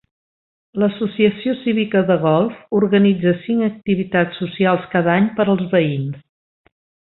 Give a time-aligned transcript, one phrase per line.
[0.83, 6.21] L'Associació Cívica de Golf organitza cinc activitats socials cada any per als veïns.